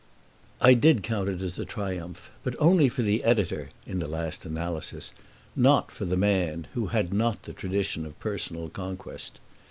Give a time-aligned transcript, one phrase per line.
[0.61, 4.47] I did count it as a triumph, but only for the editor (in the last
[4.47, 5.11] analysis),
[5.55, 9.39] not for the man, who had not the tradition of personal conquest.